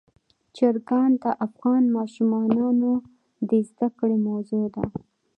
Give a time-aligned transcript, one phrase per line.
[0.55, 2.91] چرګان د افغان ماشومانو
[3.49, 4.83] د زده کړې موضوع ده.